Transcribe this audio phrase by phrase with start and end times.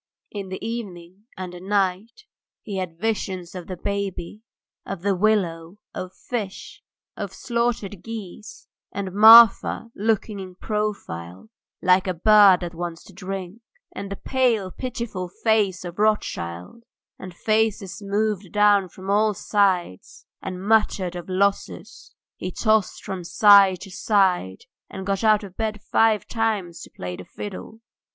[0.31, 2.23] In the evening and the night
[2.63, 4.41] he had visions of the baby,
[4.83, 6.81] of the willow, of fish,
[7.15, 11.51] of slaughtered geese, and Marfa looking in profile
[11.83, 13.61] like a bird that wants to drink,
[13.93, 16.83] and the pale, pitiful face of Rothschild,
[17.19, 22.15] and faces moved down from all sides and muttered of losses.
[22.37, 27.17] He tossed from side to side, and got out of bed five times to play
[27.17, 27.81] the fiddle.